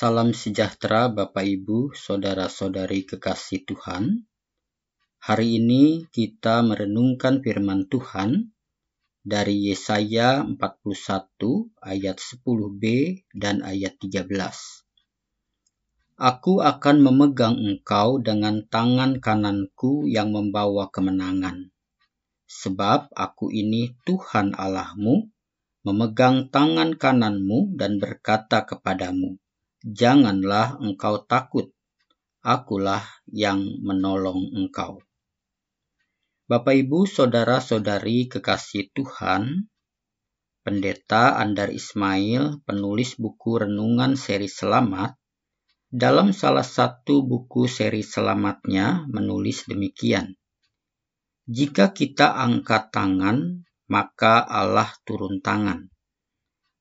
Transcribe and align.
Salam 0.00 0.32
sejahtera 0.32 1.12
Bapak 1.12 1.44
Ibu, 1.44 1.92
Saudara-saudari 1.92 3.04
kekasih 3.04 3.68
Tuhan. 3.68 4.24
Hari 5.20 5.60
ini 5.60 6.08
kita 6.08 6.64
merenungkan 6.64 7.44
firman 7.44 7.84
Tuhan 7.84 8.48
dari 9.20 9.68
Yesaya 9.68 10.40
41 10.40 10.56
ayat 11.84 12.16
10b 12.16 12.82
dan 13.36 13.60
ayat 13.60 14.00
13. 14.00 14.24
Aku 16.16 16.64
akan 16.64 16.96
memegang 17.04 17.60
engkau 17.60 18.24
dengan 18.24 18.64
tangan 18.72 19.20
kananku 19.20 20.08
yang 20.08 20.32
membawa 20.32 20.88
kemenangan. 20.88 21.76
Sebab 22.48 23.12
aku 23.12 23.52
ini 23.52 23.92
Tuhan 24.08 24.56
Allahmu, 24.56 25.28
memegang 25.84 26.48
tangan 26.48 26.96
kananmu 26.96 27.76
dan 27.76 28.00
berkata 28.00 28.64
kepadamu, 28.64 29.36
Janganlah 29.80 30.76
engkau 30.76 31.24
takut, 31.24 31.72
akulah 32.44 33.00
yang 33.32 33.64
menolong 33.80 34.52
engkau. 34.52 35.00
Bapak 36.44 36.76
Ibu, 36.84 37.08
Saudara-saudari 37.08 38.28
kekasih 38.28 38.92
Tuhan, 38.92 39.72
Pendeta 40.60 41.40
Andar 41.40 41.72
Ismail, 41.72 42.60
penulis 42.68 43.16
buku 43.16 43.64
Renungan 43.64 44.20
Seri 44.20 44.52
Selamat, 44.52 45.16
dalam 45.90 46.30
salah 46.30 46.62
satu 46.62 47.26
buku 47.26 47.66
seri 47.66 48.06
selamatnya 48.06 49.10
menulis 49.10 49.66
demikian. 49.66 50.38
Jika 51.50 51.90
kita 51.90 52.38
angkat 52.38 52.94
tangan, 52.94 53.66
maka 53.90 54.38
Allah 54.46 54.86
turun 55.02 55.42
tangan. 55.42 55.89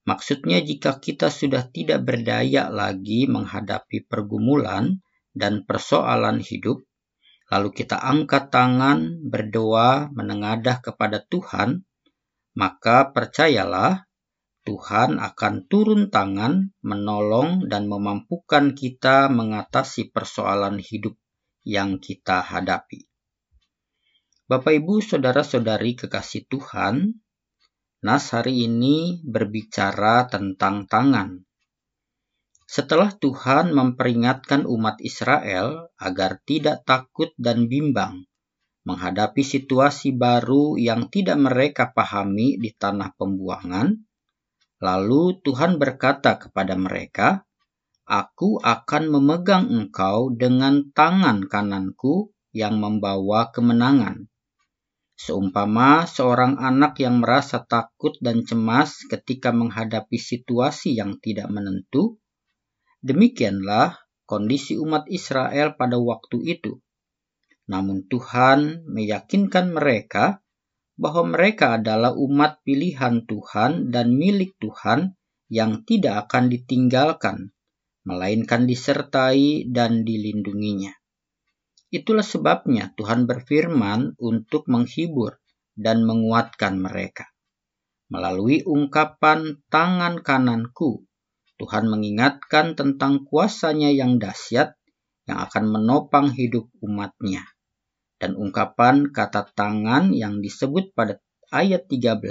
Maksudnya 0.09 0.57
jika 0.65 0.97
kita 0.97 1.29
sudah 1.29 1.69
tidak 1.69 2.01
berdaya 2.01 2.73
lagi 2.73 3.29
menghadapi 3.29 4.09
pergumulan 4.09 5.05
dan 5.37 5.69
persoalan 5.69 6.41
hidup, 6.41 6.81
lalu 7.53 7.69
kita 7.69 8.01
angkat 8.01 8.49
tangan, 8.49 9.21
berdoa, 9.29 10.09
menengadah 10.09 10.81
kepada 10.81 11.21
Tuhan, 11.21 11.85
maka 12.57 13.13
percayalah 13.13 14.09
Tuhan 14.65 15.21
akan 15.21 15.69
turun 15.69 16.09
tangan, 16.09 16.73
menolong, 16.81 17.69
dan 17.69 17.85
memampukan 17.85 18.73
kita 18.73 19.29
mengatasi 19.29 20.09
persoalan 20.09 20.81
hidup 20.81 21.21
yang 21.61 22.01
kita 22.01 22.41
hadapi. 22.41 23.05
Bapak, 24.49 24.73
ibu, 24.73 25.05
saudara-saudari 25.05 25.93
kekasih 25.93 26.49
Tuhan, 26.49 27.21
Nas 27.99 28.31
hari 28.31 28.63
ini 28.63 29.19
berbicara 29.27 30.23
tentang 30.31 30.87
tangan. 30.87 31.43
Setelah 32.63 33.11
Tuhan 33.11 33.75
memperingatkan 33.75 34.63
umat 34.63 35.03
Israel 35.03 35.91
agar 35.99 36.39
tidak 36.47 36.87
takut 36.87 37.35
dan 37.35 37.67
bimbang 37.67 38.23
menghadapi 38.87 39.43
situasi 39.43 40.15
baru 40.15 40.79
yang 40.79 41.11
tidak 41.11 41.43
mereka 41.43 41.91
pahami 41.91 42.55
di 42.55 42.71
tanah 42.71 43.19
pembuangan, 43.19 43.91
lalu 44.79 45.35
Tuhan 45.43 45.75
berkata 45.75 46.39
kepada 46.39 46.79
mereka, 46.79 47.43
Aku 48.07 48.63
akan 48.63 49.11
memegang 49.11 49.67
engkau 49.67 50.31
dengan 50.31 50.87
tangan 50.95 51.43
kananku 51.51 52.31
yang 52.55 52.79
membawa 52.79 53.51
kemenangan 53.51 54.28
Seumpama 55.19 56.07
seorang 56.07 56.55
anak 56.63 56.95
yang 57.03 57.19
merasa 57.19 57.59
takut 57.59 58.15
dan 58.23 58.47
cemas 58.47 59.03
ketika 59.03 59.51
menghadapi 59.51 60.15
situasi 60.15 60.95
yang 60.95 61.19
tidak 61.19 61.51
menentu, 61.51 62.23
demikianlah 63.03 63.99
kondisi 64.23 64.79
umat 64.79 65.11
Israel 65.11 65.75
pada 65.75 65.99
waktu 65.99 66.39
itu. 66.55 66.79
Namun 67.67 68.07
Tuhan 68.07 68.87
meyakinkan 68.87 69.75
mereka 69.75 70.39
bahwa 70.95 71.35
mereka 71.35 71.75
adalah 71.75 72.15
umat 72.15 72.63
pilihan 72.63 73.27
Tuhan 73.27 73.91
dan 73.91 74.15
milik 74.15 74.55
Tuhan 74.55 75.19
yang 75.51 75.83
tidak 75.83 76.31
akan 76.31 76.47
ditinggalkan, 76.47 77.51
melainkan 78.07 78.63
disertai 78.63 79.67
dan 79.67 80.07
dilindunginya. 80.07 80.98
Itulah 81.89 82.21
sebabnya 82.21 82.93
Tuhan 82.93 83.25
berfirman 83.25 84.13
untuk 84.21 84.69
menghibur 84.69 85.41
dan 85.73 86.05
menguatkan 86.05 86.77
mereka. 86.77 87.33
Melalui 88.13 88.61
ungkapan 88.61 89.57
tangan 89.73 90.21
kananku, 90.21 91.01
Tuhan 91.57 91.89
mengingatkan 91.89 92.77
tentang 92.77 93.25
kuasanya 93.25 93.89
yang 93.89 94.21
dahsyat 94.21 94.77
yang 95.25 95.41
akan 95.41 95.65
menopang 95.65 96.29
hidup 96.29 96.69
umatnya. 96.77 97.41
Dan 98.21 98.37
ungkapan 98.37 99.09
kata 99.09 99.49
tangan 99.57 100.13
yang 100.13 100.45
disebut 100.45 100.93
pada 100.93 101.17
ayat 101.49 101.89
13 101.89 102.21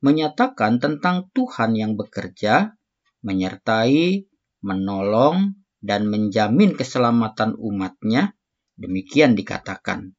menyatakan 0.00 0.80
tentang 0.80 1.28
Tuhan 1.36 1.76
yang 1.76 2.00
bekerja, 2.00 2.72
menyertai, 3.20 4.24
menolong, 4.64 5.58
dan 5.78 6.08
menjamin 6.08 6.74
keselamatan 6.74 7.54
umatnya 7.58 8.37
Demikian 8.78 9.34
dikatakan, 9.34 10.14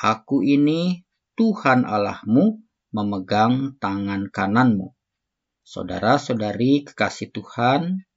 Aku 0.00 0.40
ini 0.40 1.04
Tuhan 1.36 1.84
Allahmu 1.84 2.56
memegang 2.96 3.76
tangan 3.76 4.32
kananmu. 4.32 4.96
Saudara-saudari 5.60 6.88
kekasih 6.88 7.28
Tuhan, 7.28 8.08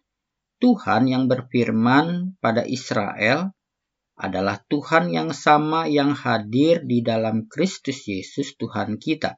Tuhan 0.63 1.11
yang 1.11 1.27
berfirman 1.27 2.39
pada 2.39 2.63
Israel 2.63 3.51
adalah 4.15 4.63
Tuhan 4.71 5.11
yang 5.11 5.35
sama 5.35 5.91
yang 5.91 6.15
hadir 6.15 6.87
di 6.87 7.03
dalam 7.03 7.51
Kristus 7.51 8.07
Yesus 8.07 8.55
Tuhan 8.55 8.95
kita, 8.95 9.35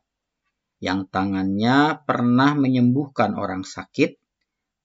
yang 0.78 1.10
tangannya 1.10 2.06
pernah 2.06 2.54
menyembuhkan 2.54 3.34
orang 3.34 3.66
sakit, 3.66 4.22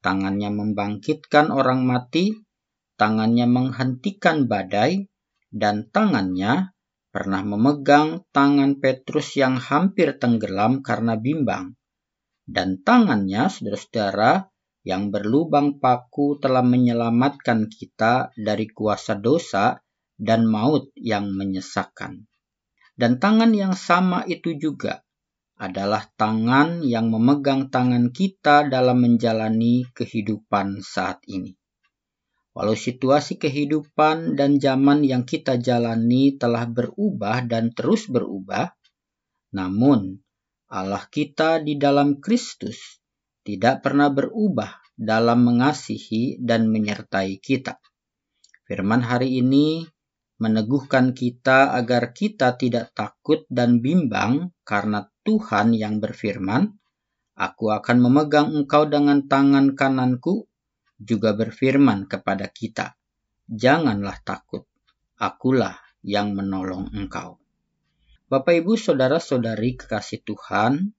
tangannya 0.00 0.48
membangkitkan 0.48 1.52
orang 1.52 1.84
mati, 1.84 2.32
tangannya 2.96 3.44
menghentikan 3.44 4.48
badai, 4.48 5.09
dan 5.50 5.90
tangannya 5.90 6.70
pernah 7.10 7.42
memegang 7.42 8.22
tangan 8.30 8.78
Petrus 8.78 9.34
yang 9.34 9.58
hampir 9.58 10.14
tenggelam 10.16 10.80
karena 10.80 11.18
bimbang. 11.18 11.74
Dan 12.46 12.82
tangannya, 12.82 13.50
saudara-saudara, 13.50 14.50
yang 14.86 15.12
berlubang 15.12 15.76
paku 15.82 16.40
telah 16.40 16.64
menyelamatkan 16.64 17.68
kita 17.68 18.32
dari 18.32 18.70
kuasa 18.70 19.18
dosa 19.18 19.76
dan 20.16 20.48
maut 20.48 20.88
yang 20.96 21.28
menyesakkan. 21.34 22.24
Dan 22.96 23.20
tangan 23.20 23.52
yang 23.52 23.76
sama 23.76 24.24
itu 24.24 24.56
juga 24.56 25.04
adalah 25.60 26.08
tangan 26.16 26.80
yang 26.80 27.12
memegang 27.12 27.68
tangan 27.68 28.08
kita 28.16 28.72
dalam 28.72 29.04
menjalani 29.04 29.84
kehidupan 29.92 30.80
saat 30.80 31.20
ini. 31.28 31.59
Walau 32.50 32.74
situasi 32.74 33.38
kehidupan 33.38 34.34
dan 34.34 34.58
zaman 34.58 35.06
yang 35.06 35.22
kita 35.22 35.54
jalani 35.62 36.34
telah 36.34 36.66
berubah 36.66 37.46
dan 37.46 37.70
terus 37.70 38.10
berubah, 38.10 38.74
namun 39.54 40.18
Allah 40.66 41.06
kita 41.06 41.62
di 41.62 41.78
dalam 41.78 42.18
Kristus 42.18 42.98
tidak 43.46 43.86
pernah 43.86 44.10
berubah 44.10 44.82
dalam 44.98 45.46
mengasihi 45.46 46.42
dan 46.42 46.66
menyertai 46.66 47.38
kita. 47.38 47.78
Firman 48.66 49.06
hari 49.06 49.38
ini 49.38 49.86
meneguhkan 50.42 51.14
kita 51.14 51.70
agar 51.78 52.10
kita 52.10 52.58
tidak 52.58 52.90
takut 52.98 53.46
dan 53.46 53.78
bimbang 53.78 54.50
karena 54.66 55.06
Tuhan 55.22 55.70
yang 55.70 56.02
berfirman, 56.02 56.74
Aku 57.38 57.72
akan 57.72 57.96
memegang 58.04 58.52
engkau 58.52 58.90
dengan 58.90 59.24
tangan 59.24 59.72
kananku 59.78 60.49
juga 61.00 61.32
berfirman 61.32 62.04
kepada 62.04 62.52
kita, 62.52 62.92
"Janganlah 63.48 64.20
takut, 64.20 64.68
akulah 65.16 65.80
yang 66.04 66.36
menolong 66.36 66.92
engkau." 66.92 67.40
Bapak, 68.30 68.62
ibu, 68.62 68.78
saudara-saudari 68.78 69.74
kekasih 69.74 70.22
Tuhan, 70.22 70.94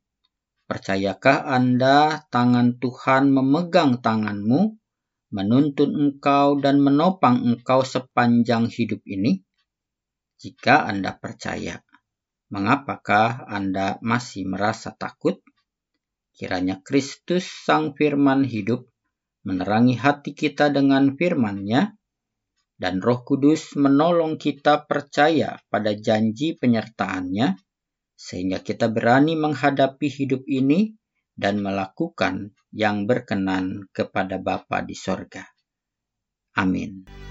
percayakah 0.67 1.47
Anda 1.47 2.27
tangan 2.27 2.75
Tuhan 2.75 3.31
memegang 3.31 4.03
tanganmu, 4.03 4.75
menuntun 5.31 5.91
engkau, 5.95 6.59
dan 6.59 6.83
menopang 6.83 7.39
engkau 7.47 7.87
sepanjang 7.87 8.67
hidup 8.67 8.99
ini? 9.07 9.39
Jika 10.43 10.83
Anda 10.83 11.15
percaya, 11.15 11.79
mengapakah 12.51 13.47
Anda 13.47 13.95
masih 14.03 14.51
merasa 14.51 14.91
takut? 14.91 15.39
Kiranya 16.35 16.83
Kristus, 16.83 17.47
Sang 17.47 17.95
Firman 17.95 18.43
hidup, 18.43 18.90
menerangi 19.47 19.97
hati 19.97 20.37
kita 20.37 20.69
dengan 20.69 21.17
firman-Nya, 21.17 21.95
dan 22.81 22.97
Roh 22.97 23.21
Kudus 23.21 23.77
menolong 23.77 24.41
kita 24.41 24.89
percaya 24.89 25.61
pada 25.69 25.93
janji 25.93 26.57
penyertaan-Nya, 26.57 27.53
sehingga 28.17 28.61
kita 28.61 28.89
berani 28.89 29.37
menghadapi 29.37 30.07
hidup 30.09 30.45
ini 30.49 30.93
dan 31.37 31.61
melakukan 31.61 32.53
yang 32.73 33.05
berkenan 33.09 33.89
kepada 33.93 34.37
Bapa 34.37 34.85
di 34.85 34.93
sorga. 34.93 35.45
Amin. 36.57 37.30